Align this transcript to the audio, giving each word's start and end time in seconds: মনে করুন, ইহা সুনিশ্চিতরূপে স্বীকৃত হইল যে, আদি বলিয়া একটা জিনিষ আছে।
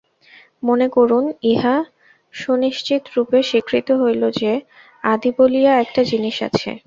মনে 0.63 0.87
করুন, 0.89 1.23
ইহা 1.43 1.75
সুনিশ্চিতরূপে 2.33 3.39
স্বীকৃত 3.43 3.87
হইল 4.01 4.23
যে, 4.31 4.51
আদি 5.03 5.29
বলিয়া 5.37 5.71
একটা 5.79 6.01
জিনিষ 6.03 6.37
আছে। 6.43 6.69